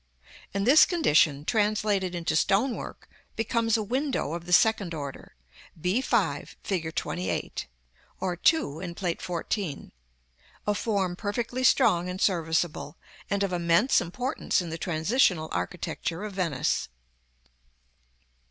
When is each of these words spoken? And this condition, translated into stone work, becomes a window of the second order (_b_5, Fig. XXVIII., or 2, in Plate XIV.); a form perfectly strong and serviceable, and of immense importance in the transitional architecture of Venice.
And 0.51 0.65
this 0.65 0.87
condition, 0.87 1.45
translated 1.45 2.15
into 2.15 2.35
stone 2.35 2.75
work, 2.75 3.07
becomes 3.35 3.77
a 3.77 3.83
window 3.83 4.33
of 4.33 4.47
the 4.47 4.51
second 4.51 4.95
order 4.95 5.35
(_b_5, 5.79 6.55
Fig. 6.63 6.85
XXVIII., 6.87 7.53
or 8.19 8.35
2, 8.35 8.79
in 8.79 8.95
Plate 8.95 9.19
XIV.); 9.21 9.91
a 10.65 10.73
form 10.73 11.15
perfectly 11.15 11.63
strong 11.63 12.09
and 12.09 12.19
serviceable, 12.19 12.97
and 13.29 13.43
of 13.43 13.53
immense 13.53 14.01
importance 14.01 14.59
in 14.59 14.71
the 14.71 14.79
transitional 14.79 15.49
architecture 15.51 16.23
of 16.23 16.33
Venice. 16.33 16.89